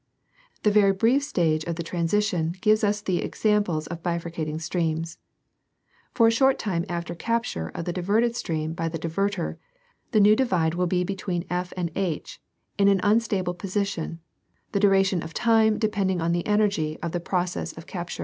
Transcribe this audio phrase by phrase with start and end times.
[0.63, 5.19] The very brief stage of transition gives us the rare examples of bifurcating streams.
[6.15, 9.59] For a short time after capture of the diverted stream by the divertor,
[10.09, 12.41] the new divide will lie between F and H,
[12.79, 14.19] in an unstable position,
[14.71, 18.19] the duration of this time depending on the energy of the process of capture.